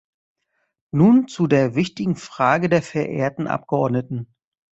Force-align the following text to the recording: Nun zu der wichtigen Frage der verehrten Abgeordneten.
Nun 0.89 1.27
zu 1.27 1.45
der 1.45 1.75
wichtigen 1.75 2.15
Frage 2.15 2.69
der 2.69 2.81
verehrten 2.81 3.45
Abgeordneten. 3.45 4.33